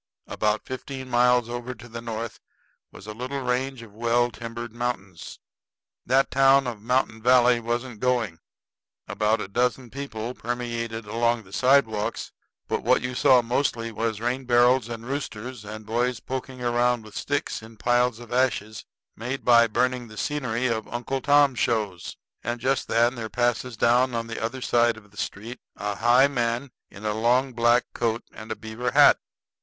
About 0.25 0.65
fifteen 0.65 1.11
miles 1.11 1.47
over 1.47 1.75
to 1.75 1.87
the 1.87 2.01
north 2.01 2.39
was 2.91 3.05
a 3.05 3.13
little 3.13 3.41
range 3.41 3.83
of 3.83 3.93
well 3.93 4.31
timbered 4.31 4.73
mountains. 4.73 5.37
That 6.07 6.31
town 6.31 6.65
of 6.65 6.81
Mountain 6.81 7.21
Valley 7.21 7.59
wasn't 7.59 7.99
going. 7.99 8.39
About 9.07 9.39
a 9.39 9.47
dozen 9.47 9.91
people 9.91 10.33
permeated 10.33 11.05
along 11.05 11.43
the 11.43 11.53
sidewalks; 11.53 12.31
but 12.67 12.81
what 12.83 13.03
you 13.03 13.13
saw 13.13 13.43
mostly 13.43 13.91
was 13.91 14.19
rain 14.19 14.45
barrels 14.45 14.89
and 14.89 15.05
roosters, 15.05 15.63
and 15.63 15.85
boys 15.85 16.19
poking 16.19 16.63
around 16.63 17.03
with 17.03 17.15
sticks 17.15 17.61
in 17.61 17.77
piles 17.77 18.17
of 18.19 18.33
ashes 18.33 18.83
made 19.15 19.45
by 19.45 19.67
burning 19.67 20.07
the 20.07 20.17
scenery 20.17 20.65
of 20.65 20.87
Uncle 20.91 21.21
Tom 21.21 21.53
shows. 21.53 22.17
And 22.43 22.59
just 22.59 22.87
then 22.87 23.13
there 23.13 23.29
passes 23.29 23.77
down 23.77 24.15
on 24.15 24.25
the 24.25 24.43
other 24.43 24.61
side 24.61 24.97
of 24.97 25.11
the 25.11 25.17
street 25.17 25.59
a 25.75 25.93
high 25.93 26.27
man 26.27 26.71
in 26.89 27.05
a 27.05 27.13
long 27.13 27.53
black 27.53 27.83
coat 27.93 28.23
and 28.31 28.51
a 28.51 28.55
beaver 28.55 28.89
hat. 28.93 29.19